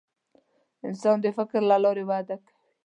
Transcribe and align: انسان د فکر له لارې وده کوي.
انسان 0.87 1.17
د 1.21 1.25
فکر 1.37 1.61
له 1.71 1.77
لارې 1.83 2.03
وده 2.09 2.35
کوي. 2.45 2.53